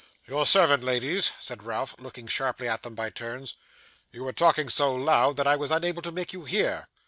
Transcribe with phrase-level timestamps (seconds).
[0.25, 3.53] 'Your servant, ladies,' said Ralph, looking sharply at them by turns.
[4.11, 6.87] 'You were talking so loud, that I was unable to make you hear.